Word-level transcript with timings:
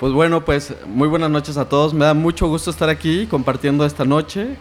Pues 0.00 0.14
bueno, 0.14 0.46
pues 0.46 0.72
muy 0.86 1.08
buenas 1.08 1.28
noches 1.28 1.58
a 1.58 1.68
todos. 1.68 1.92
Me 1.92 2.06
da 2.06 2.14
mucho 2.14 2.48
gusto 2.48 2.70
estar 2.70 2.88
aquí 2.88 3.26
compartiendo 3.26 3.84
esta 3.84 4.06
noche. 4.06 4.56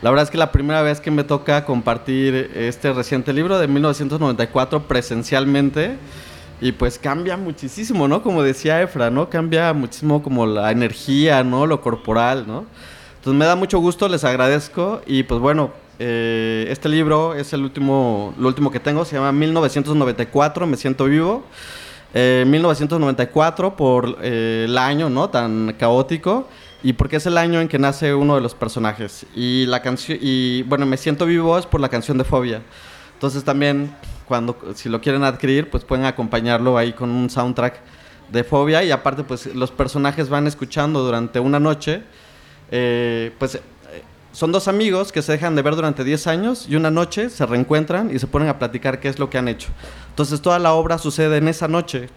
La 0.00 0.10
verdad 0.10 0.22
es 0.22 0.30
que 0.30 0.38
la 0.38 0.52
primera 0.52 0.80
vez 0.82 1.00
que 1.00 1.10
me 1.10 1.24
toca 1.24 1.64
compartir 1.64 2.52
este 2.54 2.92
reciente 2.92 3.32
libro 3.32 3.58
de 3.58 3.66
1994 3.66 4.86
presencialmente 4.86 5.96
y 6.60 6.70
pues 6.70 7.00
cambia 7.00 7.36
muchísimo, 7.36 8.06
¿no? 8.06 8.22
Como 8.22 8.44
decía 8.44 8.80
Efra, 8.80 9.10
¿no? 9.10 9.28
Cambia 9.28 9.72
muchísimo 9.72 10.22
como 10.22 10.46
la 10.46 10.70
energía, 10.70 11.42
¿no? 11.42 11.66
Lo 11.66 11.80
corporal, 11.80 12.44
¿no? 12.46 12.64
Entonces 13.16 13.36
me 13.36 13.44
da 13.44 13.56
mucho 13.56 13.80
gusto, 13.80 14.08
les 14.08 14.22
agradezco 14.22 15.02
y 15.04 15.24
pues 15.24 15.40
bueno, 15.40 15.72
eh, 15.98 16.68
este 16.70 16.88
libro 16.88 17.34
es 17.34 17.52
el 17.52 17.62
último, 17.62 18.34
lo 18.38 18.46
último 18.46 18.70
que 18.70 18.78
tengo, 18.78 19.04
se 19.04 19.16
llama 19.16 19.32
1994, 19.32 20.64
Me 20.68 20.76
siento 20.76 21.06
vivo. 21.06 21.42
1994 22.14 23.68
eh, 23.68 23.72
por 23.76 24.18
eh, 24.22 24.64
el 24.66 24.78
año, 24.78 25.10
¿no? 25.10 25.28
Tan 25.30 25.74
caótico 25.78 26.48
y 26.82 26.92
porque 26.92 27.16
es 27.16 27.26
el 27.26 27.36
año 27.38 27.60
en 27.60 27.68
que 27.68 27.78
nace 27.78 28.14
uno 28.14 28.36
de 28.36 28.40
los 28.40 28.54
personajes. 28.54 29.26
Y 29.34 29.66
la 29.66 29.82
canción, 29.82 30.18
y 30.20 30.62
bueno, 30.62 30.86
Me 30.86 30.96
siento 30.96 31.26
vivo 31.26 31.58
es 31.58 31.66
por 31.66 31.80
la 31.80 31.88
canción 31.88 32.18
de 32.18 32.24
Fobia. 32.24 32.62
Entonces 33.14 33.42
también, 33.44 33.94
cuando, 34.28 34.56
si 34.74 34.88
lo 34.88 35.00
quieren 35.00 35.24
adquirir, 35.24 35.70
pues 35.70 35.84
pueden 35.84 36.04
acompañarlo 36.04 36.76
ahí 36.78 36.92
con 36.92 37.10
un 37.10 37.30
soundtrack 37.30 37.80
de 38.30 38.44
Fobia 38.44 38.84
y 38.84 38.90
aparte 38.90 39.24
pues 39.24 39.46
los 39.54 39.70
personajes 39.70 40.28
van 40.28 40.46
escuchando 40.46 41.02
durante 41.02 41.40
una 41.40 41.58
noche, 41.58 42.02
eh, 42.70 43.32
pues 43.38 43.60
son 44.36 44.52
dos 44.52 44.68
amigos 44.68 45.12
que 45.12 45.22
se 45.22 45.32
dejan 45.32 45.56
de 45.56 45.62
ver 45.62 45.74
durante 45.76 46.04
10 46.04 46.26
años 46.26 46.66
y 46.68 46.76
una 46.76 46.90
noche 46.90 47.30
se 47.30 47.46
reencuentran 47.46 48.14
y 48.14 48.18
se 48.18 48.26
ponen 48.26 48.50
a 48.50 48.58
platicar 48.58 49.00
qué 49.00 49.08
es 49.08 49.18
lo 49.18 49.30
que 49.30 49.38
han 49.38 49.48
hecho. 49.48 49.70
Entonces 50.10 50.42
toda 50.42 50.58
la 50.58 50.74
obra 50.74 50.98
sucede 50.98 51.38
en 51.38 51.48
esa 51.48 51.68
noche 51.68 52.10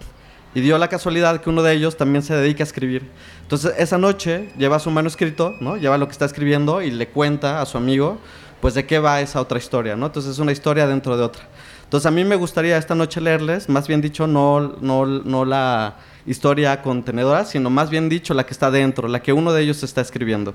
y 0.54 0.60
dio 0.60 0.76
la 0.76 0.88
casualidad 0.88 1.40
que 1.40 1.48
uno 1.48 1.62
de 1.62 1.72
ellos 1.72 1.96
también 1.96 2.22
se 2.22 2.34
dedica 2.34 2.62
a 2.62 2.66
escribir. 2.66 3.08
Entonces 3.40 3.72
esa 3.78 3.96
noche 3.96 4.50
lleva 4.58 4.78
su 4.80 4.90
manuscrito, 4.90 5.54
¿no? 5.60 5.78
Lleva 5.78 5.96
lo 5.96 6.08
que 6.08 6.12
está 6.12 6.26
escribiendo 6.26 6.82
y 6.82 6.90
le 6.90 7.08
cuenta 7.08 7.62
a 7.62 7.64
su 7.64 7.78
amigo 7.78 8.18
pues 8.60 8.74
de 8.74 8.84
qué 8.84 8.98
va 8.98 9.22
esa 9.22 9.40
otra 9.40 9.56
historia, 9.56 9.96
¿no? 9.96 10.04
Entonces 10.04 10.32
es 10.32 10.38
una 10.40 10.52
historia 10.52 10.86
dentro 10.86 11.16
de 11.16 11.22
otra. 11.22 11.44
Entonces 11.84 12.04
a 12.04 12.10
mí 12.10 12.22
me 12.26 12.36
gustaría 12.36 12.76
esta 12.76 12.94
noche 12.94 13.22
leerles, 13.22 13.70
más 13.70 13.88
bien 13.88 14.02
dicho, 14.02 14.26
no, 14.26 14.76
no, 14.82 15.06
no 15.06 15.46
la 15.46 15.96
historia 16.26 16.82
contenedora, 16.82 17.46
sino 17.46 17.70
más 17.70 17.88
bien 17.88 18.10
dicho 18.10 18.34
la 18.34 18.44
que 18.44 18.52
está 18.52 18.70
dentro, 18.70 19.08
la 19.08 19.22
que 19.22 19.32
uno 19.32 19.54
de 19.54 19.62
ellos 19.62 19.82
está 19.82 20.02
escribiendo. 20.02 20.54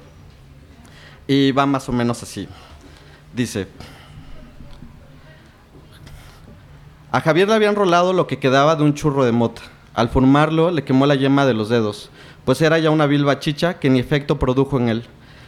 Y 1.28 1.52
va 1.52 1.66
más 1.66 1.90
o 1.90 1.92
menos 1.92 2.22
así. 2.22 2.48
Dice, 3.34 3.68
a 7.12 7.22
Javier 7.22 7.48
le 7.48 7.54
habían 7.54 7.76
rolado 7.76 8.12
lo 8.12 8.28
que 8.28 8.40
quedaba 8.40 8.76
de 8.76 8.84
un 8.84 8.94
churro 8.94 9.24
de 9.24 9.32
mota. 9.32 9.62
Al 9.94 10.10
fumarlo 10.10 10.70
le 10.70 10.84
quemó 10.84 11.06
la 11.06 11.16
yema 11.16 11.46
de 11.46 11.54
los 11.54 11.70
dedos, 11.70 12.10
pues 12.44 12.62
era 12.62 12.78
ya 12.78 12.90
una 12.90 13.06
vil 13.06 13.26
chicha 13.40 13.80
que 13.80 13.90
ni 13.90 14.00
efecto 14.00 14.38
produjo 14.38 14.78
en 14.78 14.90
él. 14.90 15.06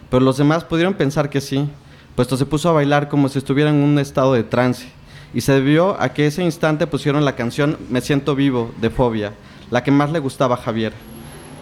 Pero 0.10 0.24
los 0.24 0.38
demás 0.38 0.64
pudieron 0.64 0.94
pensar 0.94 1.30
que 1.30 1.42
sí, 1.42 1.70
puesto 2.16 2.38
se 2.38 2.46
puso 2.46 2.70
a 2.70 2.72
bailar 2.72 3.10
como 3.10 3.28
si 3.28 3.38
estuviera 3.38 3.70
en 3.70 3.76
un 3.76 4.00
estado 4.00 4.34
de 4.34 4.44
trance. 4.44 4.88
Y 5.34 5.42
se 5.42 5.52
debió 5.52 6.02
a 6.02 6.14
que 6.14 6.26
ese 6.28 6.42
instante 6.42 6.88
pusieron 6.88 7.26
la 7.26 7.36
canción 7.36 7.78
Me 7.90 8.00
siento 8.00 8.34
vivo 8.34 8.72
de 8.80 8.90
Fobia, 8.90 9.34
la 9.70 9.84
que 9.84 9.92
más 9.92 10.10
le 10.10 10.20
gustaba 10.20 10.56
a 10.56 10.60
Javier. 10.60 10.94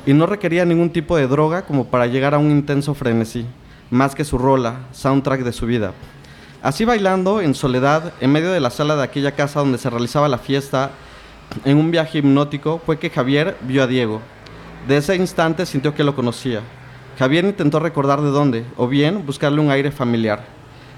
Y 0.05 0.13
no 0.13 0.27
requería 0.27 0.65
ningún 0.65 0.91
tipo 0.91 1.17
de 1.17 1.27
droga 1.27 1.63
como 1.65 1.87
para 1.87 2.05
llegar 2.05 2.35
a 2.35 2.37
un 2.37 2.51
intenso 2.51 2.93
frenesí 2.93 3.45
más 3.89 4.15
que 4.15 4.25
su 4.25 4.37
rola, 4.37 4.79
soundtrack 4.91 5.41
de 5.41 5.53
su 5.53 5.65
vida. 5.65 5.93
Así 6.61 6.85
bailando, 6.85 7.41
en 7.41 7.53
soledad, 7.53 8.13
en 8.21 8.31
medio 8.31 8.51
de 8.51 8.59
la 8.59 8.69
sala 8.69 8.95
de 8.95 9.03
aquella 9.03 9.33
casa 9.33 9.59
donde 9.59 9.77
se 9.77 9.89
realizaba 9.89 10.27
la 10.27 10.39
fiesta, 10.39 10.91
en 11.63 11.77
un 11.77 11.91
viaje 11.91 12.19
hipnótico, 12.19 12.81
fue 12.85 12.97
que 12.97 13.09
Javier 13.09 13.55
vio 13.61 13.83
a 13.83 13.87
Diego. 13.87 14.21
De 14.87 14.97
ese 14.97 15.15
instante 15.15 15.65
sintió 15.65 15.93
que 15.93 16.03
lo 16.03 16.15
conocía. 16.15 16.61
Javier 17.17 17.45
intentó 17.45 17.79
recordar 17.79 18.21
de 18.21 18.29
dónde, 18.29 18.65
o 18.77 18.87
bien 18.87 19.25
buscarle 19.25 19.61
un 19.61 19.71
aire 19.71 19.91
familiar. 19.91 20.43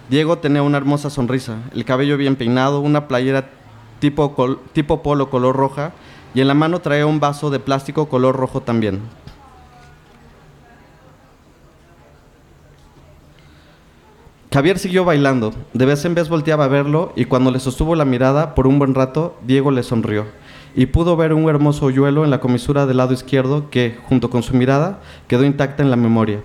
Diego 0.10 0.38
tenía 0.38 0.64
una 0.64 0.78
hermosa 0.78 1.10
sonrisa, 1.10 1.58
el 1.76 1.84
cabello 1.84 2.18
bien 2.18 2.38
peinado, 2.38 2.80
una 2.80 3.08
playera 3.08 3.50
tipo, 4.00 4.62
tipo 4.74 5.04
polo 5.04 5.30
color 5.30 5.56
roja, 5.56 5.92
y 6.34 6.42
en 6.42 6.48
la 6.48 6.54
mano 6.54 6.80
traía 6.80 7.06
un 7.06 7.20
vaso 7.20 7.50
de 7.50 7.60
plástico 7.60 8.08
color 8.08 8.36
rojo 8.36 8.62
también. 8.62 9.02
Javier 14.58 14.80
siguió 14.80 15.06
bailando. 15.06 15.54
De 15.76 15.86
vez 15.86 16.04
en 16.06 16.16
vez 16.16 16.30
volteaba 16.30 16.66
a 16.66 16.68
verlo 16.68 17.14
y 17.16 17.26
cuando 17.26 17.52
le 17.52 17.60
sostuvo 17.60 17.94
la 17.94 18.06
mirada 18.06 18.56
por 18.56 18.66
un 18.66 18.80
buen 18.80 18.96
rato, 18.96 19.38
Diego 19.46 19.70
le 19.70 19.84
sonrió 19.84 20.26
y 20.76 20.88
pudo 20.88 21.16
ver 21.16 21.32
un 21.32 21.48
hermoso 21.48 21.86
hoyuelo 21.86 22.24
en 22.24 22.32
la 22.32 22.40
comisura 22.40 22.88
del 22.88 22.98
lado 22.98 23.14
izquierdo 23.14 23.70
que, 23.70 24.00
junto 24.06 24.32
con 24.32 24.42
su 24.42 24.56
mirada, 24.56 25.00
quedó 25.28 25.46
intacta 25.46 25.84
en 25.84 25.92
la 25.92 25.96
memoria. 25.96 26.42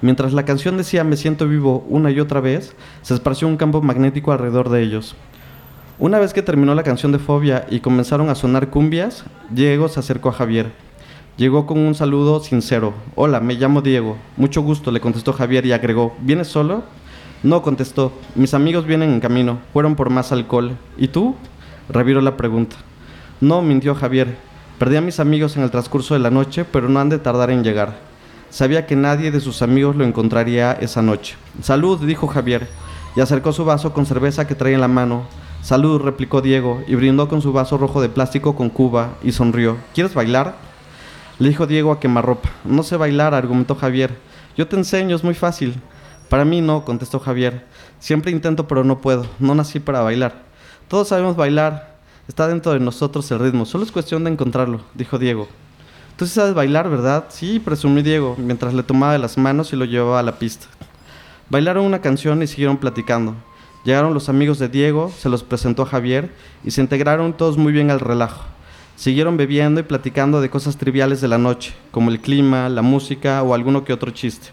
Mientras 0.00 0.32
la 0.32 0.44
canción 0.44 0.76
decía 0.76 1.04
Me 1.04 1.16
siento 1.16 1.46
vivo 1.46 1.86
una 1.88 2.10
y 2.10 2.18
otra 2.18 2.40
vez, 2.40 2.74
se 3.02 3.14
esparció 3.14 3.46
un 3.46 3.56
campo 3.56 3.80
magnético 3.80 4.32
alrededor 4.32 4.68
de 4.68 4.82
ellos. 4.82 5.14
Una 6.00 6.18
vez 6.18 6.34
que 6.34 6.42
terminó 6.42 6.74
la 6.74 6.82
canción 6.82 7.12
de 7.12 7.20
Fobia 7.20 7.66
y 7.70 7.78
comenzaron 7.78 8.30
a 8.30 8.34
sonar 8.34 8.70
cumbias, 8.70 9.24
Diego 9.50 9.88
se 9.88 10.00
acercó 10.00 10.30
a 10.30 10.32
Javier. 10.32 10.72
Llegó 11.36 11.66
con 11.66 11.78
un 11.78 11.94
saludo 11.94 12.40
sincero. 12.40 12.94
Hola, 13.14 13.38
me 13.38 13.54
llamo 13.54 13.80
Diego. 13.80 14.16
Mucho 14.36 14.60
gusto, 14.60 14.90
le 14.90 14.98
contestó 14.98 15.32
Javier 15.32 15.64
y 15.66 15.70
agregó, 15.70 16.16
¿vienes 16.20 16.48
solo? 16.48 16.82
No, 17.44 17.60
contestó. 17.60 18.10
Mis 18.34 18.54
amigos 18.54 18.86
vienen 18.86 19.12
en 19.12 19.20
camino. 19.20 19.58
Fueron 19.74 19.96
por 19.96 20.08
más 20.08 20.32
alcohol. 20.32 20.78
¿Y 20.96 21.08
tú? 21.08 21.36
Reviró 21.90 22.22
la 22.22 22.38
pregunta. 22.38 22.76
No, 23.42 23.60
mintió 23.60 23.94
Javier. 23.94 24.38
Perdí 24.78 24.96
a 24.96 25.02
mis 25.02 25.20
amigos 25.20 25.54
en 25.58 25.62
el 25.62 25.70
transcurso 25.70 26.14
de 26.14 26.20
la 26.20 26.30
noche, 26.30 26.64
pero 26.64 26.88
no 26.88 27.00
han 27.00 27.10
de 27.10 27.18
tardar 27.18 27.50
en 27.50 27.62
llegar. 27.62 27.98
Sabía 28.48 28.86
que 28.86 28.96
nadie 28.96 29.30
de 29.30 29.40
sus 29.40 29.60
amigos 29.60 29.94
lo 29.94 30.04
encontraría 30.04 30.72
esa 30.72 31.02
noche. 31.02 31.36
Salud, 31.60 32.00
dijo 32.06 32.28
Javier, 32.28 32.66
y 33.14 33.20
acercó 33.20 33.52
su 33.52 33.66
vaso 33.66 33.92
con 33.92 34.06
cerveza 34.06 34.46
que 34.46 34.54
traía 34.54 34.76
en 34.76 34.80
la 34.80 34.88
mano. 34.88 35.24
Salud, 35.60 36.00
replicó 36.00 36.40
Diego, 36.40 36.82
y 36.86 36.94
brindó 36.94 37.28
con 37.28 37.42
su 37.42 37.52
vaso 37.52 37.76
rojo 37.76 38.00
de 38.00 38.08
plástico 38.08 38.56
con 38.56 38.70
cuba, 38.70 39.18
y 39.22 39.32
sonrió. 39.32 39.76
¿Quieres 39.92 40.14
bailar? 40.14 40.54
Le 41.38 41.50
dijo 41.50 41.66
Diego 41.66 41.92
a 41.92 42.00
quemarropa. 42.00 42.48
No 42.64 42.82
sé 42.82 42.96
bailar, 42.96 43.34
argumentó 43.34 43.74
Javier. 43.74 44.16
Yo 44.56 44.66
te 44.66 44.76
enseño, 44.76 45.14
es 45.14 45.24
muy 45.24 45.34
fácil. 45.34 45.74
Para 46.28 46.44
mí 46.44 46.60
no, 46.60 46.84
contestó 46.84 47.20
Javier. 47.20 47.64
Siempre 47.98 48.32
intento 48.32 48.66
pero 48.66 48.84
no 48.84 49.00
puedo. 49.00 49.26
No 49.38 49.54
nací 49.54 49.80
para 49.80 50.00
bailar. 50.00 50.42
Todos 50.88 51.08
sabemos 51.08 51.36
bailar. 51.36 51.98
Está 52.28 52.48
dentro 52.48 52.72
de 52.72 52.80
nosotros 52.80 53.30
el 53.30 53.38
ritmo. 53.38 53.66
Solo 53.66 53.84
es 53.84 53.92
cuestión 53.92 54.24
de 54.24 54.30
encontrarlo, 54.30 54.80
dijo 54.94 55.18
Diego. 55.18 55.48
Tú 56.16 56.26
sí 56.26 56.34
sabes 56.34 56.54
bailar, 56.54 56.88
¿verdad? 56.88 57.24
Sí, 57.28 57.58
presumí 57.58 58.02
Diego, 58.02 58.36
mientras 58.38 58.72
le 58.72 58.84
tomaba 58.84 59.18
las 59.18 59.36
manos 59.36 59.72
y 59.72 59.76
lo 59.76 59.84
llevaba 59.84 60.20
a 60.20 60.22
la 60.22 60.38
pista. 60.38 60.66
Bailaron 61.50 61.84
una 61.84 62.00
canción 62.00 62.42
y 62.42 62.46
siguieron 62.46 62.78
platicando. 62.78 63.34
Llegaron 63.84 64.14
los 64.14 64.28
amigos 64.28 64.58
de 64.58 64.68
Diego, 64.68 65.12
se 65.18 65.28
los 65.28 65.42
presentó 65.42 65.82
a 65.82 65.86
Javier 65.86 66.30
y 66.64 66.70
se 66.70 66.80
integraron 66.80 67.34
todos 67.34 67.58
muy 67.58 67.72
bien 67.72 67.90
al 67.90 68.00
relajo. 68.00 68.44
Siguieron 68.96 69.36
bebiendo 69.36 69.80
y 69.80 69.82
platicando 69.82 70.40
de 70.40 70.48
cosas 70.48 70.76
triviales 70.78 71.20
de 71.20 71.28
la 71.28 71.36
noche, 71.36 71.74
como 71.90 72.10
el 72.10 72.20
clima, 72.20 72.68
la 72.68 72.82
música 72.82 73.42
o 73.42 73.52
alguno 73.52 73.84
que 73.84 73.92
otro 73.92 74.12
chiste. 74.12 74.50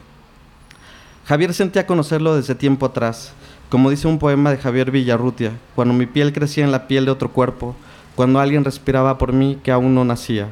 Javier 1.26 1.54
sentía 1.54 1.86
conocerlo 1.86 2.36
desde 2.36 2.56
tiempo 2.56 2.88
atrás, 2.88 3.34
como 3.70 3.90
dice 3.90 4.08
un 4.08 4.18
poema 4.18 4.52
de 4.52 4.58
Javier 4.58 4.92
Villarrutia, 4.92 5.52
cuando 5.76 5.94
mi 5.94 6.08
piel 6.08 6.34
crecía 6.34 6.64
en 6.64 6.72
la 6.72 6.88
piel 6.88 7.06
de 7.06 7.12
otro 7.12 7.32
cuerpo, 7.32 7.76
cuando 8.16 8.40
alguien 8.40 8.66
respiraba 8.66 9.18
por 9.18 9.32
mí 9.32 9.60
que 9.64 9.72
aún 9.72 9.94
no 9.94 10.04
nacía. 10.04 10.48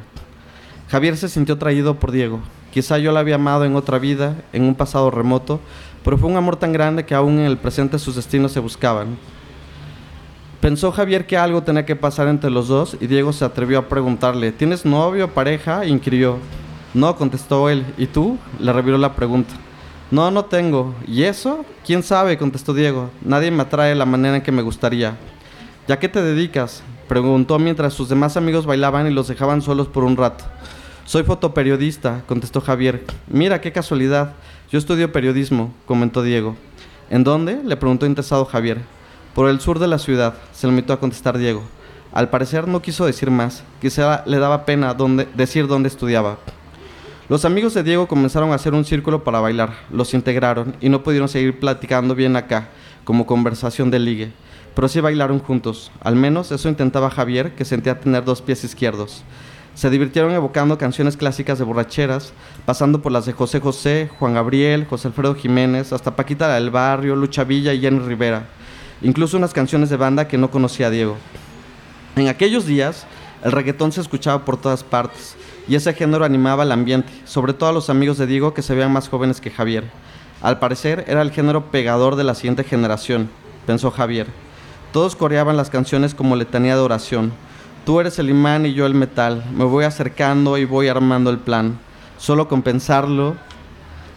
Javier 0.88 1.16
se 1.16 1.28
sintió 1.28 1.58
traído 1.58 1.96
por 1.96 2.12
Diego. 2.12 2.40
Quizá 2.72 2.98
yo 2.98 3.10
la 3.10 3.20
había 3.20 3.34
amado 3.34 3.64
en 3.64 3.74
otra 3.74 3.98
vida, 3.98 4.36
en 4.52 4.62
un 4.62 4.76
pasado 4.76 5.10
remoto, 5.10 5.60
pero 6.04 6.16
fue 6.16 6.30
un 6.30 6.36
amor 6.36 6.56
tan 6.56 6.72
grande 6.72 7.04
que 7.04 7.14
aún 7.14 7.40
en 7.40 7.46
el 7.46 7.58
presente 7.58 7.98
sus 7.98 8.14
destinos 8.14 8.52
se 8.52 8.60
buscaban. 8.60 9.18
Pensó 10.60 10.92
Javier 10.92 11.26
que 11.26 11.36
algo 11.36 11.62
tenía 11.62 11.84
que 11.84 11.96
pasar 11.96 12.28
entre 12.28 12.50
los 12.50 12.68
dos 12.68 12.96
y 13.00 13.06
Diego 13.06 13.32
se 13.32 13.44
atrevió 13.44 13.78
a 13.78 13.88
preguntarle, 13.88 14.52
¿tienes 14.52 14.84
novio, 14.84 15.34
pareja? 15.34 15.84
inquirió. 15.84 16.38
No, 16.94 17.16
contestó 17.16 17.68
él. 17.70 17.84
¿Y 17.96 18.06
tú? 18.06 18.38
Le 18.58 18.72
reviró 18.72 18.98
la 18.98 19.14
pregunta. 19.14 19.54
No, 20.10 20.32
no 20.32 20.44
tengo. 20.44 20.94
¿Y 21.06 21.22
eso? 21.22 21.64
¿Quién 21.86 22.02
sabe? 22.02 22.36
contestó 22.36 22.74
Diego. 22.74 23.10
Nadie 23.22 23.52
me 23.52 23.62
atrae 23.62 23.94
la 23.94 24.06
manera 24.06 24.36
en 24.36 24.42
que 24.42 24.50
me 24.50 24.62
gustaría. 24.62 25.16
¿Ya 25.86 25.98
qué 26.00 26.08
te 26.08 26.20
dedicas? 26.20 26.82
preguntó 27.06 27.58
mientras 27.58 27.94
sus 27.94 28.08
demás 28.08 28.36
amigos 28.36 28.66
bailaban 28.66 29.06
y 29.06 29.10
los 29.12 29.28
dejaban 29.28 29.62
solos 29.62 29.86
por 29.86 30.02
un 30.04 30.16
rato. 30.16 30.44
Soy 31.04 31.22
fotoperiodista, 31.22 32.22
contestó 32.26 32.60
Javier. 32.60 33.04
Mira, 33.28 33.60
qué 33.60 33.72
casualidad. 33.72 34.34
Yo 34.70 34.78
estudio 34.78 35.12
periodismo, 35.12 35.74
comentó 35.86 36.22
Diego. 36.22 36.56
¿En 37.08 37.24
dónde? 37.24 37.60
le 37.64 37.76
preguntó 37.76 38.06
interesado 38.06 38.44
Javier. 38.44 38.82
Por 39.34 39.48
el 39.48 39.60
sur 39.60 39.78
de 39.78 39.86
la 39.86 39.98
ciudad, 39.98 40.34
se 40.52 40.66
limitó 40.66 40.92
a 40.92 41.00
contestar 41.00 41.38
Diego. 41.38 41.62
Al 42.12 42.30
parecer 42.30 42.66
no 42.66 42.82
quiso 42.82 43.06
decir 43.06 43.30
más, 43.30 43.62
quizá 43.80 44.24
le 44.26 44.38
daba 44.38 44.64
pena 44.64 44.96
decir 45.34 45.68
dónde 45.68 45.88
estudiaba. 45.88 46.38
Los 47.30 47.44
amigos 47.44 47.74
de 47.74 47.84
Diego 47.84 48.08
comenzaron 48.08 48.50
a 48.50 48.56
hacer 48.56 48.74
un 48.74 48.84
círculo 48.84 49.22
para 49.22 49.38
bailar, 49.38 49.74
los 49.92 50.14
integraron 50.14 50.74
y 50.80 50.88
no 50.88 51.04
pudieron 51.04 51.28
seguir 51.28 51.60
platicando 51.60 52.16
bien 52.16 52.34
acá, 52.34 52.70
como 53.04 53.24
conversación 53.24 53.88
de 53.88 54.00
ligue, 54.00 54.32
pero 54.74 54.88
sí 54.88 54.98
bailaron 54.98 55.38
juntos, 55.38 55.92
al 56.00 56.16
menos 56.16 56.50
eso 56.50 56.68
intentaba 56.68 57.08
Javier, 57.08 57.54
que 57.54 57.64
sentía 57.64 58.00
tener 58.00 58.24
dos 58.24 58.42
pies 58.42 58.64
izquierdos. 58.64 59.22
Se 59.76 59.90
divirtieron 59.90 60.32
evocando 60.32 60.76
canciones 60.76 61.16
clásicas 61.16 61.60
de 61.60 61.64
borracheras, 61.64 62.32
pasando 62.66 63.00
por 63.00 63.12
las 63.12 63.26
de 63.26 63.32
José 63.32 63.60
José, 63.60 64.10
Juan 64.18 64.34
Gabriel, 64.34 64.86
José 64.90 65.06
Alfredo 65.06 65.36
Jiménez, 65.36 65.92
hasta 65.92 66.16
Paquita 66.16 66.52
del 66.52 66.70
Barrio, 66.70 67.14
Lucha 67.14 67.44
Villa 67.44 67.72
y 67.72 67.80
Jenny 67.80 68.00
Rivera. 68.00 68.48
Incluso 69.02 69.36
unas 69.36 69.54
canciones 69.54 69.88
de 69.88 69.96
banda 69.96 70.26
que 70.26 70.36
no 70.36 70.50
conocía 70.50 70.90
Diego. 70.90 71.16
En 72.16 72.26
aquellos 72.26 72.66
días, 72.66 73.06
el 73.44 73.52
reggaetón 73.52 73.92
se 73.92 74.00
escuchaba 74.00 74.44
por 74.44 74.56
todas 74.56 74.82
partes 74.82 75.36
y 75.68 75.74
ese 75.74 75.94
género 75.94 76.24
animaba 76.24 76.64
el 76.64 76.72
ambiente, 76.72 77.12
sobre 77.24 77.52
todo 77.52 77.70
a 77.70 77.72
los 77.72 77.90
amigos 77.90 78.18
de 78.18 78.26
Diego 78.26 78.54
que 78.54 78.62
se 78.62 78.74
veían 78.74 78.92
más 78.92 79.08
jóvenes 79.08 79.40
que 79.40 79.50
Javier. 79.50 79.84
Al 80.42 80.58
parecer 80.58 81.04
era 81.06 81.22
el 81.22 81.30
género 81.30 81.70
pegador 81.70 82.16
de 82.16 82.24
la 82.24 82.34
siguiente 82.34 82.64
generación, 82.64 83.28
pensó 83.66 83.90
Javier. 83.90 84.26
Todos 84.92 85.14
coreaban 85.14 85.56
las 85.56 85.70
canciones 85.70 86.14
como 86.14 86.34
letanía 86.34 86.74
de 86.74 86.80
oración. 86.80 87.32
Tú 87.84 88.00
eres 88.00 88.18
el 88.18 88.30
imán 88.30 88.66
y 88.66 88.74
yo 88.74 88.86
el 88.86 88.94
metal. 88.94 89.44
Me 89.54 89.64
voy 89.64 89.84
acercando 89.84 90.58
y 90.58 90.64
voy 90.64 90.88
armando 90.88 91.30
el 91.30 91.38
plan. 91.38 91.78
Solo 92.18 92.48
con 92.48 92.62
pensarlo 92.62 93.36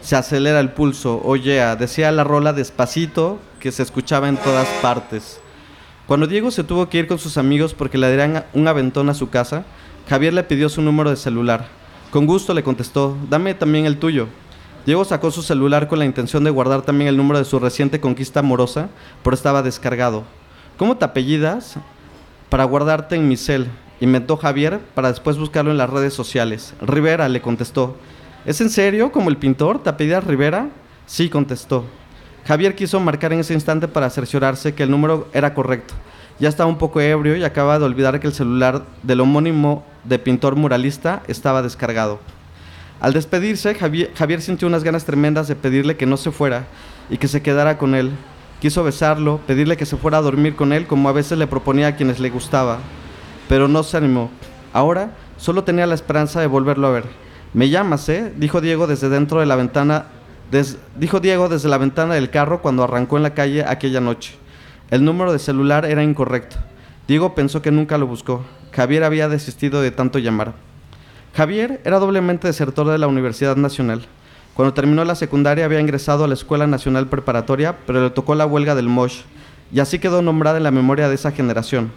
se 0.02 0.16
acelera 0.16 0.60
el 0.60 0.72
pulso. 0.72 1.22
Oye, 1.24 1.62
decía 1.78 2.12
la 2.12 2.24
rola 2.24 2.54
despacito 2.54 3.40
que 3.60 3.72
se 3.72 3.84
escuchaba 3.84 4.28
en 4.28 4.38
todas 4.38 4.68
partes. 4.82 5.40
Cuando 6.08 6.28
Diego 6.28 6.52
se 6.52 6.66
tuvo 6.66 6.90
que 6.90 7.00
ir 7.00 7.08
con 7.08 7.20
sus 7.20 7.38
amigos 7.38 7.74
porque 7.74 7.98
le 7.98 8.14
darían 8.14 8.46
un 8.54 8.68
aventón 8.68 9.10
a 9.10 9.14
su 9.14 9.30
casa, 9.30 9.64
Javier 10.10 10.34
le 10.34 10.44
pidió 10.44 10.68
su 10.70 10.82
número 10.82 11.10
de 11.10 11.16
celular. 11.16 11.68
Con 12.12 12.26
gusto 12.26 12.54
le 12.54 12.64
contestó, 12.64 13.18
dame 13.30 13.54
también 13.54 13.86
el 13.86 13.98
tuyo. 13.98 14.28
Diego 14.86 15.06
sacó 15.06 15.32
su 15.32 15.42
celular 15.42 15.88
con 15.88 15.98
la 15.98 16.06
intención 16.06 16.44
de 16.44 16.50
guardar 16.50 16.82
también 16.82 17.08
el 17.08 17.16
número 17.16 17.40
de 17.40 17.46
su 17.46 17.58
reciente 17.58 18.02
conquista 18.02 18.42
amorosa, 18.42 18.90
pero 19.24 19.34
estaba 19.34 19.64
descargado. 19.64 20.24
¿Cómo 20.78 20.98
te 20.98 21.06
apellidas? 21.06 21.76
Para 22.50 22.66
guardarte 22.66 23.16
en 23.16 23.30
mi 23.30 23.38
cel, 23.38 23.68
inventó 24.02 24.36
Javier 24.36 24.80
para 24.94 25.08
después 25.08 25.38
buscarlo 25.38 25.72
en 25.72 25.78
las 25.78 25.90
redes 25.90 26.14
sociales. 26.14 26.74
Rivera 26.82 27.30
le 27.30 27.42
contestó. 27.42 27.96
¿Es 28.46 28.60
en 28.60 28.70
serio? 28.70 29.12
¿Como 29.12 29.30
el 29.30 29.38
pintor? 29.38 29.82
¿Te 29.82 29.90
apellidas 29.90 30.26
Rivera? 30.26 30.68
Sí, 31.06 31.30
contestó. 31.30 31.86
Javier 32.46 32.76
quiso 32.76 33.00
marcar 33.00 33.32
en 33.32 33.40
ese 33.40 33.54
instante 33.54 33.88
para 33.88 34.10
cerciorarse 34.10 34.76
que 34.76 34.84
el 34.84 34.92
número 34.92 35.30
era 35.34 35.54
correcto. 35.54 35.94
Ya 36.40 36.50
estaba 36.50 36.70
un 36.70 36.78
poco 36.78 37.00
ebrio 37.00 37.38
y 37.38 37.44
acaba 37.44 37.80
de 37.80 37.86
olvidar 37.86 38.20
que 38.20 38.28
el 38.28 38.34
celular 38.34 38.84
del 39.04 39.22
homónimo 39.22 39.84
de 40.04 40.20
pintor 40.20 40.56
muralista 40.56 41.22
estaba 41.28 41.62
descargado. 41.62 42.20
Al 43.00 43.14
despedirse, 43.14 43.76
Javier, 43.76 44.42
sintió 44.42 44.68
unas 44.68 44.84
ganas 44.84 45.06
tremendas 45.06 45.48
de 45.48 45.56
pedirle 45.56 45.98
que 45.98 46.06
no 46.06 46.18
se 46.18 46.32
fuera 46.32 46.66
y 47.10 47.18
que 47.18 47.28
se 47.28 47.42
quedara 47.42 47.78
con 47.78 47.96
él. 47.96 48.12
Quiso 48.62 48.84
besarlo, 48.84 49.42
pedirle 49.46 49.78
que 49.78 49.86
se 49.86 49.98
fuera 49.98 50.20
a 50.20 50.22
dormir 50.22 50.56
con 50.56 50.72
él 50.72 50.88
como 50.88 51.10
a 51.10 51.14
veces 51.14 51.38
le 51.38 51.48
proponía 51.48 51.88
a 51.88 51.96
quienes 51.96 52.20
le 52.20 52.30
gustaba, 52.30 52.80
pero 53.50 53.68
no 53.68 53.84
se 53.84 53.98
animó. 53.98 54.32
Ahora 54.72 55.12
solo 55.38 55.64
tenía 55.64 55.86
la 55.86 55.96
esperanza 55.96 56.40
de 56.40 56.48
volverlo 56.48 56.88
a 56.88 56.92
ver. 56.92 57.04
Me 57.54 57.70
llamas, 57.70 58.08
¿eh? 58.10 58.32
dijo 58.38 58.62
Diego 58.62 58.88
desde 58.88 59.10
dentro 59.10 59.40
de 59.42 59.46
la 59.46 59.58
ventana 59.58 60.06
dijo 60.96 61.20
Diego 61.20 61.50
desde 61.50 61.70
la 61.70 61.78
ventana 61.78 62.14
del 62.14 62.30
carro 62.30 62.62
cuando 62.62 62.84
arrancó 62.84 63.18
en 63.18 63.24
la 63.24 63.34
calle 63.34 63.66
aquella 63.68 64.00
noche. 64.00 64.36
El 64.94 65.04
número 65.04 65.34
de 65.34 65.40
celular 65.40 65.86
era 65.86 66.04
incorrecto. 66.04 66.58
Diego 67.08 67.34
pensó 67.34 67.64
que 67.64 67.72
nunca 67.72 67.98
lo 67.98 68.06
buscó. 68.06 68.46
Javier 68.72 69.04
había 69.04 69.28
desistido 69.28 69.82
de 69.82 69.90
tanto 69.90 70.20
llamar. 70.20 70.54
Javier 71.34 71.82
era 71.84 71.98
doblemente 71.98 72.46
desertor 72.46 72.88
de 72.88 73.00
la 73.00 73.08
Universidad 73.08 73.56
Nacional. 73.56 74.06
Cuando 74.54 74.76
terminó 74.76 75.04
la 75.04 75.16
secundaria 75.16 75.66
había 75.66 75.80
ingresado 75.80 76.26
a 76.26 76.28
la 76.28 76.36
Escuela 76.36 76.68
Nacional 76.68 77.08
Preparatoria, 77.08 77.76
pero 77.88 78.04
le 78.04 78.12
tocó 78.12 78.36
la 78.36 78.46
huelga 78.46 78.76
del 78.76 78.88
MOSH, 78.88 79.24
y 79.72 79.80
así 79.80 79.98
quedó 79.98 80.22
nombrada 80.22 80.58
en 80.58 80.64
la 80.64 80.70
memoria 80.70 81.10
de 81.10 81.16
esa 81.16 81.32
generación. 81.32 81.92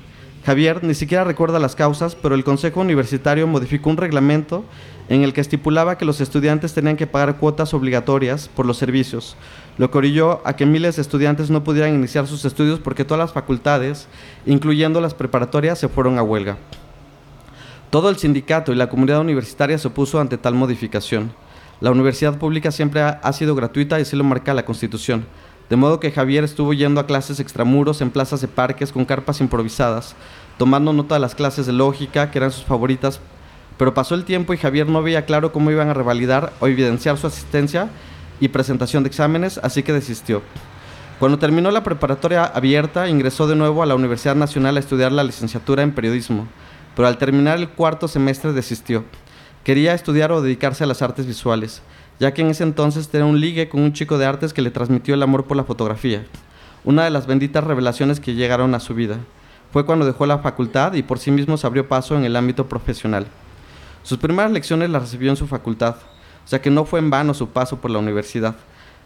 Javier 0.46 0.82
ni 0.82 0.94
siquiera 0.94 1.24
recuerda 1.24 1.58
las 1.58 1.76
causas, 1.76 2.14
pero 2.14 2.34
el 2.34 2.44
Consejo 2.44 2.80
Universitario 2.80 3.46
modificó 3.46 3.90
un 3.90 3.98
reglamento 3.98 4.64
en 5.10 5.22
el 5.22 5.34
que 5.34 5.42
estipulaba 5.42 5.98
que 5.98 6.06
los 6.06 6.22
estudiantes 6.22 6.72
tenían 6.72 6.96
que 6.96 7.06
pagar 7.06 7.36
cuotas 7.36 7.74
obligatorias 7.74 8.48
por 8.48 8.64
los 8.64 8.78
servicios, 8.78 9.36
lo 9.78 9.90
que 9.90 9.98
orilló 9.98 10.40
a 10.44 10.56
que 10.56 10.66
miles 10.66 10.96
de 10.96 11.02
estudiantes 11.02 11.50
no 11.50 11.64
pudieran 11.64 11.94
iniciar 11.94 12.26
sus 12.26 12.44
estudios 12.44 12.80
porque 12.80 13.04
todas 13.04 13.18
las 13.18 13.32
facultades, 13.32 14.08
incluyendo 14.46 15.00
las 15.00 15.14
preparatorias, 15.14 15.78
se 15.78 15.88
fueron 15.88 16.18
a 16.18 16.22
huelga. 16.22 16.56
Todo 17.90 18.08
el 18.08 18.16
sindicato 18.16 18.72
y 18.72 18.76
la 18.76 18.88
comunidad 18.88 19.20
universitaria 19.20 19.78
se 19.78 19.88
opuso 19.88 20.20
ante 20.20 20.38
tal 20.38 20.54
modificación. 20.54 21.32
La 21.80 21.90
universidad 21.90 22.38
pública 22.38 22.70
siempre 22.70 23.02
ha, 23.02 23.32
sido 23.32 23.54
gratuita 23.54 23.98
y 23.98 24.02
así 24.02 24.16
lo 24.16 24.24
marca 24.24 24.54
la 24.54 24.64
Constitución, 24.64 25.26
de 25.68 25.76
modo 25.76 26.00
que 26.00 26.10
Javier 26.10 26.42
estuvo 26.42 26.72
yendo 26.72 27.00
a 27.00 27.06
clases 27.06 27.38
extramuros 27.38 28.00
en 28.00 28.10
plazas 28.10 28.40
de 28.40 28.48
parques 28.48 28.92
con 28.92 29.04
carpas 29.04 29.40
improvisadas, 29.40 30.16
tomando 30.58 30.92
nota 30.92 31.16
de 31.16 31.20
las 31.20 31.34
clases 31.34 31.66
de 31.66 31.72
lógica, 31.72 32.30
que 32.30 32.38
eran 32.38 32.50
sus 32.50 32.64
favoritas 32.64 33.20
pero 33.76 33.94
pasó 33.94 34.14
el 34.14 34.24
tiempo 34.24 34.54
y 34.54 34.56
Javier 34.56 34.88
no 34.88 35.02
veía 35.02 35.26
claro 35.26 35.52
cómo 35.52 35.70
iban 35.70 35.88
a 35.88 35.94
revalidar 35.94 36.52
o 36.60 36.66
evidenciar 36.66 37.18
su 37.18 37.26
asistencia 37.26 37.88
y 38.40 38.48
presentación 38.48 39.02
de 39.02 39.08
exámenes, 39.08 39.58
así 39.62 39.82
que 39.82 39.92
desistió. 39.92 40.42
Cuando 41.18 41.38
terminó 41.38 41.70
la 41.70 41.82
preparatoria 41.82 42.44
abierta, 42.44 43.08
ingresó 43.08 43.46
de 43.46 43.56
nuevo 43.56 43.82
a 43.82 43.86
la 43.86 43.94
Universidad 43.94 44.34
Nacional 44.34 44.76
a 44.76 44.80
estudiar 44.80 45.12
la 45.12 45.24
licenciatura 45.24 45.82
en 45.82 45.92
periodismo, 45.92 46.46
pero 46.94 47.08
al 47.08 47.16
terminar 47.16 47.58
el 47.58 47.70
cuarto 47.70 48.06
semestre 48.06 48.52
desistió. 48.52 49.04
Quería 49.64 49.94
estudiar 49.94 50.30
o 50.30 50.42
dedicarse 50.42 50.84
a 50.84 50.86
las 50.86 51.00
artes 51.00 51.26
visuales, 51.26 51.82
ya 52.20 52.34
que 52.34 52.42
en 52.42 52.50
ese 52.50 52.64
entonces 52.64 53.08
tenía 53.08 53.26
un 53.26 53.40
ligue 53.40 53.68
con 53.68 53.80
un 53.80 53.92
chico 53.94 54.18
de 54.18 54.26
artes 54.26 54.52
que 54.52 54.62
le 54.62 54.70
transmitió 54.70 55.14
el 55.14 55.22
amor 55.22 55.44
por 55.44 55.56
la 55.56 55.64
fotografía, 55.64 56.26
una 56.84 57.04
de 57.04 57.10
las 57.10 57.26
benditas 57.26 57.64
revelaciones 57.64 58.20
que 58.20 58.34
llegaron 58.34 58.74
a 58.74 58.80
su 58.80 58.94
vida. 58.94 59.16
Fue 59.72 59.86
cuando 59.86 60.06
dejó 60.06 60.26
la 60.26 60.38
facultad 60.38 60.92
y 60.94 61.02
por 61.02 61.18
sí 61.18 61.30
mismo 61.30 61.56
se 61.56 61.66
abrió 61.66 61.88
paso 61.88 62.16
en 62.16 62.24
el 62.24 62.36
ámbito 62.36 62.68
profesional. 62.68 63.26
Sus 64.02 64.18
primeras 64.18 64.52
lecciones 64.52 64.90
las 64.90 65.02
recibió 65.02 65.30
en 65.30 65.36
su 65.36 65.46
facultad, 65.46 65.96
o 66.46 66.48
sea 66.48 66.62
que 66.62 66.70
no 66.70 66.84
fue 66.84 67.00
en 67.00 67.10
vano 67.10 67.34
su 67.34 67.48
paso 67.48 67.80
por 67.80 67.90
la 67.90 67.98
universidad. 67.98 68.54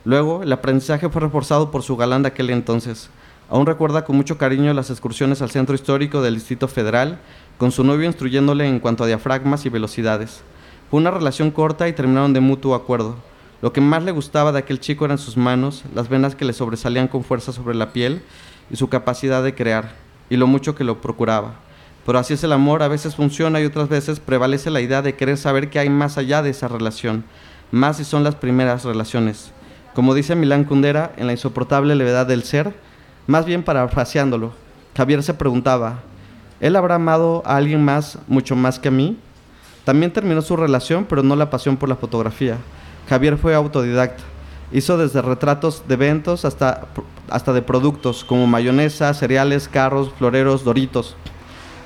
Luego, 0.04 0.42
el 0.42 0.52
aprendizaje 0.52 1.08
fue 1.08 1.22
reforzado 1.22 1.70
por 1.70 1.82
su 1.82 1.96
galán 1.96 2.22
de 2.22 2.28
aquel 2.28 2.50
entonces. 2.50 3.08
Aún 3.48 3.64
recuerda 3.64 4.04
con 4.04 4.16
mucho 4.16 4.36
cariño 4.36 4.74
las 4.74 4.90
excursiones 4.90 5.40
al 5.40 5.50
centro 5.50 5.74
histórico 5.74 6.20
del 6.20 6.34
Distrito 6.34 6.68
Federal, 6.68 7.18
con 7.56 7.72
su 7.72 7.82
novio 7.82 8.04
instruyéndole 8.04 8.68
en 8.68 8.78
cuanto 8.78 9.04
a 9.04 9.06
diafragmas 9.06 9.64
y 9.64 9.70
velocidades. 9.70 10.42
Fue 10.90 11.00
una 11.00 11.10
relación 11.10 11.50
corta 11.50 11.88
y 11.88 11.94
terminaron 11.94 12.34
de 12.34 12.40
mutuo 12.40 12.74
acuerdo. 12.74 13.16
Lo 13.62 13.72
que 13.72 13.80
más 13.80 14.02
le 14.02 14.12
gustaba 14.12 14.52
de 14.52 14.58
aquel 14.58 14.78
chico 14.78 15.06
eran 15.06 15.16
sus 15.16 15.38
manos, 15.38 15.84
las 15.94 16.10
venas 16.10 16.34
que 16.34 16.44
le 16.44 16.52
sobresalían 16.52 17.08
con 17.08 17.24
fuerza 17.24 17.52
sobre 17.52 17.74
la 17.74 17.92
piel 17.94 18.22
y 18.70 18.76
su 18.76 18.90
capacidad 18.90 19.42
de 19.42 19.54
crear, 19.54 19.94
y 20.28 20.36
lo 20.36 20.46
mucho 20.46 20.74
que 20.74 20.84
lo 20.84 21.00
procuraba. 21.00 21.54
Pero 22.10 22.18
así 22.18 22.34
es 22.34 22.42
el 22.42 22.50
amor, 22.50 22.82
a 22.82 22.88
veces 22.88 23.14
funciona 23.14 23.60
y 23.60 23.66
otras 23.66 23.88
veces 23.88 24.18
prevalece 24.18 24.68
la 24.68 24.80
idea 24.80 25.00
de 25.00 25.14
querer 25.14 25.36
saber 25.36 25.70
qué 25.70 25.78
hay 25.78 25.90
más 25.90 26.18
allá 26.18 26.42
de 26.42 26.50
esa 26.50 26.66
relación, 26.66 27.22
más 27.70 27.98
si 27.98 28.04
son 28.04 28.24
las 28.24 28.34
primeras 28.34 28.84
relaciones. 28.84 29.52
Como 29.94 30.12
dice 30.12 30.34
Milán 30.34 30.64
Kundera 30.64 31.12
en 31.16 31.28
La 31.28 31.34
insoportable 31.34 31.94
levedad 31.94 32.26
del 32.26 32.42
ser, 32.42 32.74
más 33.28 33.46
bien 33.46 33.62
parafraseándolo, 33.62 34.54
Javier 34.96 35.22
se 35.22 35.34
preguntaba, 35.34 36.00
¿él 36.58 36.74
habrá 36.74 36.96
amado 36.96 37.44
a 37.46 37.54
alguien 37.54 37.84
más, 37.84 38.18
mucho 38.26 38.56
más 38.56 38.80
que 38.80 38.88
a 38.88 38.90
mí? 38.90 39.16
También 39.84 40.12
terminó 40.12 40.42
su 40.42 40.56
relación, 40.56 41.04
pero 41.04 41.22
no 41.22 41.36
la 41.36 41.48
pasión 41.48 41.76
por 41.76 41.88
la 41.88 41.94
fotografía. 41.94 42.56
Javier 43.08 43.36
fue 43.36 43.54
autodidacta. 43.54 44.24
Hizo 44.72 44.98
desde 44.98 45.22
retratos 45.22 45.84
de 45.86 45.94
eventos 45.94 46.44
hasta, 46.44 46.88
hasta 47.28 47.52
de 47.52 47.62
productos 47.62 48.24
como 48.24 48.48
mayonesa, 48.48 49.14
cereales, 49.14 49.68
carros, 49.68 50.10
floreros, 50.18 50.64
doritos. 50.64 51.14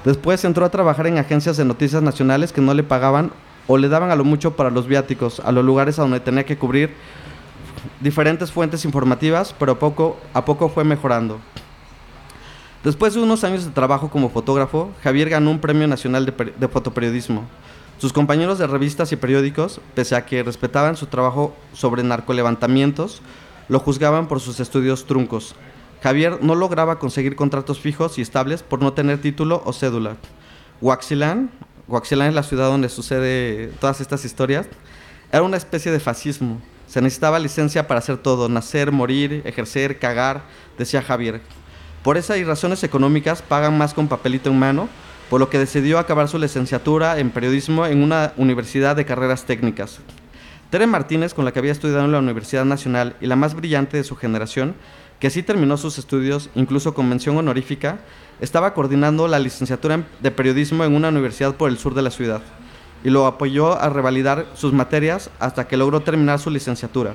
Después 0.04 0.44
entró 0.44 0.66
a 0.66 0.70
trabajar 0.70 1.06
en 1.06 1.18
agencias 1.18 1.56
de 1.56 1.64
noticias 1.64 2.02
nacionales 2.02 2.52
que 2.52 2.61
no 2.61 2.75
le 2.75 2.82
pagaban 2.82 3.32
o 3.66 3.78
le 3.78 3.88
daban 3.88 4.11
a 4.11 4.16
lo 4.16 4.25
mucho 4.25 4.54
para 4.54 4.70
los 4.70 4.87
viáticos, 4.87 5.40
a 5.40 5.50
los 5.50 5.64
lugares 5.64 5.99
a 5.99 6.02
donde 6.02 6.20
tenía 6.20 6.44
que 6.44 6.58
cubrir 6.58 6.94
diferentes 8.00 8.52
fuentes 8.52 8.84
informativas, 8.84 9.54
pero 9.58 9.78
poco 9.78 10.18
a 10.34 10.44
poco 10.44 10.68
fue 10.68 10.84
mejorando. 10.84 11.40
Después 12.82 13.14
de 13.14 13.23
unos 13.23 13.44
años 13.44 13.64
de 13.64 13.70
trabajo 13.70 14.11
como 14.11 14.28
fotógrafo, 14.28 14.92
Javier 15.02 15.30
ganó 15.30 15.50
un 15.50 15.58
premio 15.58 15.88
nacional 15.88 16.26
de, 16.26 16.52
de, 16.54 16.68
fotoperiodismo. 16.68 17.44
Sus 17.96 18.12
compañeros 18.12 18.58
de 18.58 18.66
revistas 18.66 19.11
y 19.12 19.16
periódicos, 19.16 19.80
pese 19.94 20.16
a 20.16 20.26
que 20.26 20.42
respetaban 20.42 20.96
su 20.96 21.06
trabajo 21.06 21.56
sobre 21.73 22.02
narcolevantamientos, 22.02 23.23
lo 23.68 23.80
juzgaban 23.80 24.28
por 24.28 24.40
sus 24.40 24.61
estudios 24.61 25.06
truncos. 25.06 25.54
Javier 26.04 26.40
no 26.42 26.54
lograba 26.54 26.99
conseguir 26.99 27.34
contratos 27.34 27.80
fijos 27.80 28.18
y 28.18 28.20
estables 28.20 28.62
por 28.62 28.82
no 28.82 28.92
tener 28.92 29.23
título 29.23 29.62
o 29.64 29.73
cédula. 29.73 30.16
Huaxilán, 30.82 31.49
Huaxilán 31.88 32.28
es 32.28 32.34
la 32.34 32.42
ciudad 32.42 32.66
donde 32.66 32.90
sucede 32.90 33.68
todas 33.80 34.02
estas 34.02 34.23
historias, 34.26 34.66
era 35.32 35.42
una 35.42 35.56
especie 35.56 35.90
de 35.90 36.00
fascismo. 36.00 36.61
Se 36.88 37.00
necesitaba 37.00 37.38
licencia 37.38 37.88
para 37.88 38.00
hacer 38.00 38.18
todo, 38.18 38.50
nacer, 38.50 38.92
morir, 38.92 39.40
ejercer, 39.46 39.99
cagar, 39.99 40.42
decía 40.76 41.00
Javier. 41.00 41.40
Por 42.02 42.18
esas 42.18 42.37
y 42.37 42.44
razones 42.44 42.84
económicas 42.84 43.40
pagan 43.40 43.78
más 43.78 43.94
con 43.94 44.06
papelito 44.06 44.50
en 44.50 44.58
mano, 44.58 44.90
por 45.30 45.40
lo 45.40 45.49
que 45.49 45.58
decidió 45.58 45.99
acabar 45.99 46.28
su 46.28 46.38
licenciatura 46.38 47.18
en 47.18 47.30
periodismo 47.30 47.87
en 47.87 48.02
una 48.02 48.34
universidad 48.37 48.94
de 48.94 49.06
carreras 49.06 49.46
técnicas. 49.46 50.00
Tere 50.68 50.87
Martínez, 50.87 51.32
con 51.32 51.44
la 51.46 51.52
que 51.52 51.61
había 51.61 51.73
estudiado 51.73 52.04
en 52.04 52.12
la 52.12 52.18
Universidad 52.18 52.64
Nacional 52.66 53.16
y 53.20 53.26
la 53.26 53.37
más 53.37 53.54
brillante 53.54 53.96
de 53.96 54.04
su 54.04 54.16
generación, 54.16 54.75
que 55.21 55.30
sí 55.30 55.42
terminó 55.42 55.76
sus 55.76 55.99
estudios, 55.99 56.50
incluso 56.54 56.94
con 56.94 57.09
mención 57.09 57.37
honorífica, 57.37 57.99
estaba 58.40 58.75
coordinando 58.75 59.28
la 59.28 59.38
licenciatura 59.38 60.04
de 60.21 60.30
periodismo 60.30 60.85
en 60.85 60.94
una 60.94 61.09
universidad 61.09 61.54
por 61.54 61.71
el 61.71 61.78
sur 61.78 61.94
de 61.94 62.02
la 62.02 62.11
ciudad 62.11 62.42
y 63.04 63.11
lo 63.11 63.26
apoyó 63.26 63.78
a 63.78 63.90
revalidar 63.90 64.47
sus 64.54 64.73
materias 64.73 65.30
hasta 65.38 65.68
que 65.68 65.76
logró 65.76 66.00
terminar 66.00 66.40
su 66.40 66.50
licenciatura. 66.50 67.14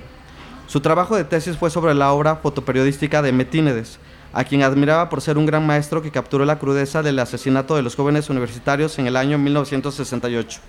Su 0.68 0.82
trabajo 0.82 1.15
de 1.15 1.24
tesis 1.24 1.58
fue 1.58 1.72
sobre 1.72 1.96
la 1.96 2.12
obra 2.12 2.36
fotoperiodística 2.36 3.24
de 3.24 3.32
Metínedes, 3.32 4.00
a 4.32 4.44
quien 4.44 4.62
admiraba 4.62 5.10
por 5.10 5.22
ser 5.22 5.39
un 5.39 5.48
gran 5.48 5.65
maestro 5.65 6.03
que 6.03 6.12
capturó 6.12 6.46
la 6.46 6.60
crudeza 6.60 7.01
del 7.01 7.18
asesinato 7.18 7.75
de 7.75 7.82
los 7.82 7.96
jóvenes 7.96 8.29
universitarios 8.29 9.00
en 9.00 9.08
el 9.08 9.15
año 9.15 9.39
1968. 9.39 10.62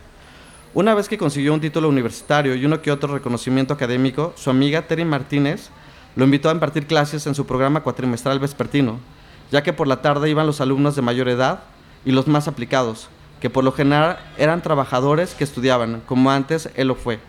Una 0.72 0.94
vez 0.94 1.06
que 1.06 1.18
consiguió 1.18 1.52
un 1.52 1.60
título 1.60 1.90
universitario 1.90 2.54
y 2.54 2.64
uno 2.64 2.80
que 2.80 2.90
otro 2.90 3.12
reconocimiento 3.12 3.74
académico, 3.74 4.32
su 4.36 4.48
amiga 4.48 4.86
Terry 4.86 5.04
Martínez 5.04 5.68
lo 6.16 6.24
invitó 6.24 6.48
a 6.48 6.52
impartir 6.52 6.86
clases 6.86 7.26
en 7.26 7.34
su 7.34 7.46
programa 7.46 7.82
cuatrimestral 7.82 8.38
vespertino, 8.38 8.98
ya 9.50 9.62
que 9.62 9.72
por 9.72 9.86
la 9.86 10.02
tarde 10.02 10.30
iban 10.30 10.46
los 10.46 10.60
alumnos 10.60 10.96
de 10.96 11.02
mayor 11.02 11.28
edad 11.28 11.60
y 12.04 12.12
los 12.12 12.26
más 12.26 12.48
aplicados, 12.48 13.08
que 13.40 13.50
por 13.50 13.64
lo 13.64 13.72
general 13.72 14.18
eran 14.36 14.62
trabajadores 14.62 15.34
que 15.34 15.44
estudiaban, 15.44 16.02
como 16.06 16.30
antes 16.30 16.70
él 16.74 16.88
lo 16.88 16.94
fue. 16.94 17.20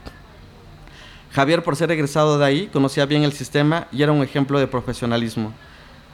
Javier, 1.32 1.64
por 1.64 1.78
ser 1.78 1.92
egresado 1.92 2.38
de 2.38 2.46
ahí, 2.46 2.70
conocía 2.74 3.06
bien 3.06 3.24
el 3.24 3.32
sistema 3.32 3.88
y 3.92 4.04
era 4.04 4.12
un 4.12 4.22
ejemplo 4.22 4.60
de 4.60 4.68
profesionalismo. 4.68 5.54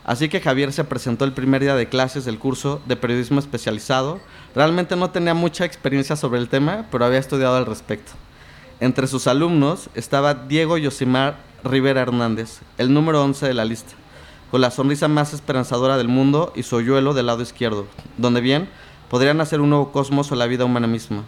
Así 0.06 0.30
que 0.30 0.40
Javier 0.40 0.72
se 0.72 0.84
presentó 0.84 1.26
el 1.26 1.34
primer 1.34 1.62
día 1.62 1.76
de 1.76 1.90
clases 1.90 2.24
del 2.24 2.40
curso 2.40 2.82
de 2.86 2.96
periodismo 2.96 3.40
especializado. 3.40 4.22
Realmente 4.56 4.96
no 4.96 5.10
tenía 5.10 5.34
mucha 5.34 5.66
experiencia 5.66 6.16
sobre 6.16 6.40
el 6.40 6.48
tema, 6.48 6.86
pero 6.92 7.04
había 7.04 7.20
estudiado 7.20 7.58
al 7.58 7.66
respecto. 7.66 8.14
Entre 8.80 9.08
sus 9.08 9.28
alumnos 9.28 9.90
estaba 9.96 10.34
Diego 10.34 10.78
Yosimar 10.78 11.47
Rivera 11.64 12.02
Hernández, 12.02 12.60
el 12.78 12.94
número 12.94 13.24
11 13.24 13.48
de 13.48 13.54
la 13.54 13.66
lista, 13.66 13.94
con 14.52 14.62
la 14.62 14.72
sonrisa 14.72 15.08
más 15.08 15.34
esperanzadora 15.34 15.98
del 15.98 16.08
mundo 16.08 16.54
y 16.56 16.64
su 16.64 16.76
hoyuelo 16.76 17.14
del 17.14 17.26
lado 17.26 17.42
izquierdo, 17.42 17.88
donde 18.18 18.42
bien 18.42 18.70
podrían 19.10 19.42
hacer 19.42 19.60
un 19.60 19.72
nuevo 19.72 19.92
cosmos 19.92 20.32
o 20.32 20.36
la 20.36 20.46
vida 20.46 20.66
humana 20.66 20.88
misma. 20.88 21.24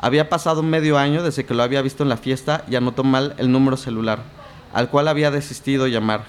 Había 0.00 0.28
pasado 0.28 0.62
medio 0.62 0.98
año 0.98 1.22
desde 1.22 1.44
que 1.44 1.54
lo 1.54 1.62
había 1.62 1.82
visto 1.82 2.02
en 2.02 2.08
la 2.08 2.16
fiesta 2.16 2.64
y 2.68 2.76
anotó 2.76 3.02
mal 3.02 3.34
el 3.38 3.50
número 3.50 3.76
celular, 3.76 4.20
al 4.72 4.88
cual 4.88 5.08
había 5.08 5.30
desistido 5.30 5.86
llamar. 5.88 6.24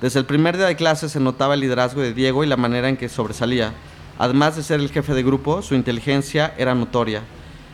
Desde 0.00 0.18
el 0.18 0.24
primer 0.24 0.56
día 0.56 0.66
de 0.66 0.76
clase 0.76 1.08
se 1.08 1.20
notaba 1.20 1.54
el 1.54 1.60
liderazgo 1.60 2.00
de 2.00 2.14
Diego 2.14 2.44
y 2.44 2.48
la 2.48 2.56
manera 2.56 2.88
en 2.88 2.96
que 2.96 3.08
sobresalía. 3.08 3.72
Además 4.18 4.56
de 4.56 4.62
ser 4.62 4.80
el 4.80 4.90
jefe 4.90 5.14
de 5.14 5.22
grupo, 5.22 5.62
su 5.62 5.74
inteligencia 5.74 6.54
era 6.56 6.74
notoria 6.74 7.22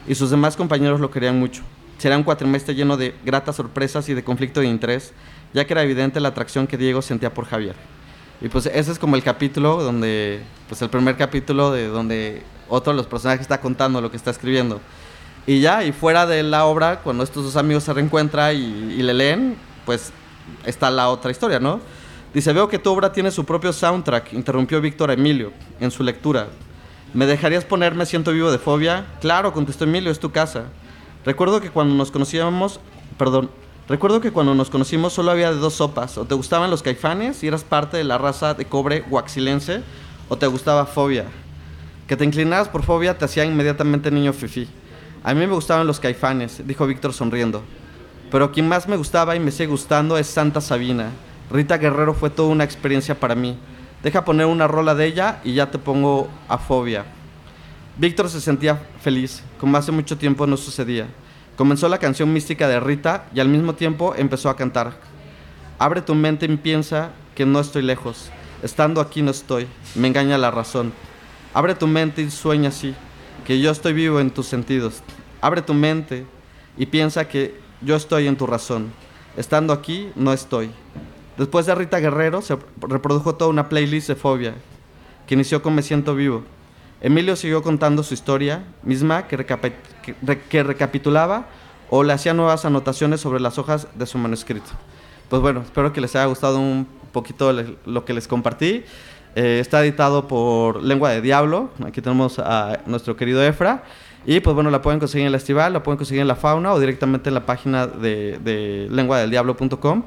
y 0.07 0.15
sus 0.15 0.31
demás 0.31 0.57
compañeros 0.57 1.01
lo 1.01 1.11
querían 1.11 1.39
mucho. 1.39 1.63
Será 1.99 2.17
un 2.17 2.23
cuatrimestre 2.23 2.75
lleno 2.75 2.97
de 2.97 3.15
gratas 3.25 3.57
sorpresas 3.57 4.09
y 4.09 4.15
de 4.15 4.25
conflicto 4.25 4.61
de 4.61 4.67
interés, 4.67 5.13
ya 5.53 5.67
que 5.67 5.73
era 5.73 5.83
evidente 5.83 6.21
la 6.21 6.29
atracción 6.29 6.67
que 6.67 6.77
Diego 6.77 7.03
sentía 7.03 7.35
por 7.35 7.45
Javier. 7.45 7.75
Y 8.41 8.49
pues 8.49 8.67
ese 8.67 8.93
es 8.93 8.99
como 8.99 9.17
el 9.17 9.23
capítulo 9.23 9.83
donde, 9.83 10.41
pues 10.69 10.81
el 10.81 10.91
primer 10.91 11.17
capítulo 11.17 11.73
de 11.73 11.89
donde 11.89 12.43
otro 12.69 12.93
de 12.93 12.97
los 12.97 13.07
personajes 13.07 13.41
está 13.43 13.61
contando 13.61 14.01
lo 14.01 14.11
que 14.11 14.17
está 14.17 14.31
escribiendo. 14.31 14.81
Y 15.47 15.61
ya, 15.61 15.83
y 15.83 15.93
fuera 15.93 16.27
de 16.27 16.43
la 16.43 16.67
obra, 16.67 17.01
cuando 17.01 17.25
estos 17.25 17.43
dos 17.43 17.57
amigos 17.57 17.83
se 17.83 17.93
reencuentran 17.93 18.55
y, 18.55 18.95
y 18.95 19.03
le 19.03 19.15
leen, 19.15 19.57
pues 19.85 20.13
está 20.65 20.91
la 20.91 21.09
otra 21.09 21.31
historia, 21.31 21.59
¿no? 21.59 21.81
Dice, 22.33 22.53
veo 22.53 22.69
que 22.69 22.79
tu 22.79 22.93
obra 22.93 23.11
tiene 23.11 23.31
su 23.31 23.45
propio 23.45 23.73
soundtrack, 23.73 24.35
interrumpió 24.35 24.81
Víctor 24.81 25.11
Emilio 25.11 25.53
en 25.81 25.91
su 25.91 26.03
lectura. 26.03 26.49
¿Me 27.15 27.27
dejarías 27.27 27.65
ponerme 27.65 28.05
Siento 28.05 28.33
Vivo 28.33 28.53
de 28.53 28.59
Fobia? 28.59 29.07
Claro, 29.21 29.53
contestó 29.53 29.85
Emilio, 29.85 30.13
es 30.13 30.21
tu 30.21 30.31
casa. 30.31 30.65
Recuerdo 31.25 31.61
que 31.61 31.71
cuando 31.71 31.95
nos 31.95 32.11
conocíamos, 32.11 32.81
perdón, 33.19 33.51
recuerdo 33.89 34.21
que 34.21 34.33
cuando 34.33 34.55
nos 34.55 34.71
conocimos 34.71 35.13
solo 35.13 35.31
había 35.31 35.53
dos 35.53 35.75
sopas, 35.75 36.17
o 36.19 36.25
te 36.25 36.35
gustaban 36.35 36.71
los 36.71 36.83
caifanes 36.83 37.43
y 37.43 37.49
eras 37.49 37.65
parte 37.65 37.97
de 37.97 38.05
la 38.05 38.19
raza 38.19 38.55
de 38.55 38.67
cobre 38.67 39.01
guaxilense, 39.01 39.83
o 40.29 40.37
te 40.37 40.47
gustaba 40.47 40.87
Fobia. 40.87 41.25
Que 42.07 42.17
te 42.17 42.25
inclinaras 42.25 42.69
por 42.69 42.83
Fobia 42.83 43.19
te 43.19 43.25
hacía 43.25 43.45
inmediatamente 43.45 44.11
niño 44.11 44.33
fifí. 44.33 44.69
A 45.25 45.35
mí 45.35 45.41
me 45.41 45.53
gustaban 45.53 45.87
los 45.87 46.01
caifanes, 46.01 46.67
dijo 46.67 46.87
Víctor 46.87 47.13
sonriendo. 47.13 47.63
Pero 48.31 48.53
quien 48.53 48.69
más 48.69 48.89
me 48.89 48.97
gustaba 48.97 49.37
y 49.37 49.41
me 49.41 49.51
sigue 49.51 49.67
gustando 49.67 50.17
es 50.17 50.27
Santa 50.27 50.61
Sabina. 50.61 51.11
Rita 51.51 51.79
Guerrero 51.79 52.15
fue 52.15 52.31
toda 52.31 52.51
una 52.51 52.65
experiencia 52.65 53.19
para 53.19 53.35
mí. 53.35 53.59
Deja 54.03 54.25
poner 54.25 54.47
una 54.47 54.69
rola 54.69 54.95
de 54.95 55.07
ella 55.07 55.41
y 55.45 55.55
ya 55.55 55.71
te 55.71 55.79
pongo 55.79 56.29
a 56.49 56.59
fobia. 56.59 57.05
Víctor 57.99 58.31
se 58.31 58.41
sentía 58.41 58.81
feliz, 59.01 59.43
como 59.59 59.77
hace 59.77 59.91
mucho 59.91 60.17
tiempo 60.17 60.47
no 60.47 60.57
sucedía. 60.57 61.09
Comenzó 61.57 61.89
la 61.89 61.99
canción 61.99 62.33
mística 62.33 62.69
de 62.69 62.79
Rita 62.79 63.27
y 63.35 63.41
al 63.41 63.49
mismo 63.49 63.75
tiempo 63.75 64.15
empezó 64.17 64.51
a 64.51 64.55
cantar. 64.55 65.01
Abre 65.81 66.01
tu 66.01 66.15
mente 66.15 66.47
y 66.47 66.57
piensa 66.59 67.11
que 67.35 67.45
no 67.45 67.59
estoy 67.59 67.83
lejos. 67.83 68.31
Estando 68.63 69.01
aquí 69.01 69.21
no 69.21 69.33
estoy. 69.33 69.67
Me 69.97 70.07
engaña 70.07 70.39
la 70.39 70.53
razón. 70.53 70.93
Abre 71.53 71.75
tu 71.75 71.89
mente 71.89 72.23
y 72.23 72.31
sueña 72.31 72.69
así, 72.69 72.95
que 73.45 73.61
yo 73.61 73.73
estoy 73.73 73.95
vivo 73.95 74.21
en 74.21 74.31
tus 74.31 74.47
sentidos. 74.47 75.03
Abre 75.41 75.61
tu 75.61 75.75
mente 75.75 76.25
y 76.77 76.87
piensa 76.87 77.27
que 77.27 77.61
yo 77.81 77.97
estoy 77.97 78.29
en 78.29 78.37
tu 78.37 78.47
razón. 78.47 78.93
Estando 79.37 79.73
aquí 79.73 80.13
no 80.15 80.33
estoy. 80.33 80.71
Después 81.37 81.67
de 81.67 81.75
Rita 81.75 81.99
Guerrero 81.99 82.43
se 82.43 82.59
reprodujo 82.81 83.35
toda 83.35 83.51
una 83.51 83.69
playlist 83.69 84.07
de 84.07 84.15
Fobia, 84.15 84.55
que 85.27 85.35
inició 85.35 85.63
con 85.63 85.75
Me 85.75 85.83
siento 85.83 86.15
vivo. 86.15 86.45
Emilio 87.01 87.37
siguió 87.37 87.63
contando 87.63 88.03
su 88.03 88.15
historia, 88.15 88.65
misma 88.83 89.29
que, 89.29 90.63
recapitulaba 90.63 91.47
o 91.91 92.03
le 92.03 92.13
hacía 92.13 92.35
nuevas 92.35 92.65
anotaciones 92.65 93.21
sobre 93.21 93.41
las 93.41 93.59
hojas 93.59 93.87
de 93.95 94.05
su 94.07 94.19
manuscrito. 94.19 94.71
Pues 95.29 95.41
bueno, 95.41 95.61
espero 95.61 95.93
que 95.93 96.01
les 96.01 96.17
haya 96.17 96.27
gustado 96.27 96.59
un 96.59 96.89
poquito 97.13 97.53
lo 97.87 98.05
que 98.05 98.13
les 98.13 98.27
compartí. 98.27 98.85
Eh, 99.37 99.59
está 99.61 99.83
editado 99.83 100.27
por 100.27 100.83
Lengua 100.83 101.11
de 101.11 101.21
Diablo. 101.21 101.71
Aquí 101.87 102.01
tenemos 102.01 102.41
a 102.41 102.81
nuestro 102.87 103.17
querido 103.17 103.45
Efra. 103.45 103.85
Y 104.27 104.41
pues 104.41 104.55
bueno, 104.55 104.71
la 104.71 104.83
pueden 104.83 104.99
conseguir 104.99 105.27
en 105.27 105.33
el 105.33 105.39
festival, 105.39 105.73
la 105.73 105.83
pueden 105.83 105.99
conseguir 105.99 106.23
en 106.23 106.29
la 106.29 106.35
fauna 106.35 106.73
o 106.73 106.81
directamente 106.81 107.31
en 107.31 107.35
la 107.35 107.47
página 107.47 107.87
de, 107.87 108.39
de 108.43 108.89
lenguadeldiablo.com 108.91 110.03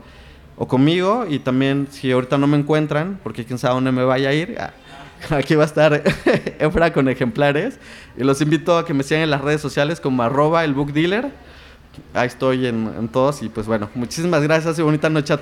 o 0.58 0.68
conmigo. 0.68 1.26
Y 1.30 1.40
también, 1.40 1.88
si 1.90 2.12
ahorita 2.12 2.38
no 2.38 2.48
me 2.48 2.58
encuentran, 2.58 3.20
porque 3.24 3.46
quién 3.46 3.58
sabe 3.58 3.76
dónde 3.76 3.94
me 3.94 4.04
vaya 4.04 4.30
a 4.30 4.34
ir, 4.34 4.58
ah, 4.60 4.74
aquí 5.30 5.56
va 5.56 5.64
a 5.64 5.66
estar 5.66 6.04
Efra 6.60 6.94
con 6.94 7.08
ejemplares. 7.08 7.80
Y 8.18 8.24
los 8.24 8.42
invito 8.42 8.78
a 8.78 8.86
que 8.86 8.94
me 8.94 9.04
sigan 9.04 9.24
en 9.24 9.30
las 9.30 9.42
redes 9.42 9.62
sociales 9.62 10.00
como 10.00 10.24
arroba 10.24 10.64
el 10.64 10.74
book 10.74 10.94
dealer. 10.94 11.32
Ahí 12.14 12.28
estoy 12.28 12.68
en, 12.68 12.92
en 12.98 13.08
todos. 13.10 13.42
Y 13.42 13.50
pues 13.50 13.68
bueno, 13.68 13.90
muchísimas 13.96 14.42
gracias 14.44 14.80
y 14.80 14.82
bonita 14.82 15.10
noche 15.10 15.34
a 15.34 15.38
todos. 15.38 15.40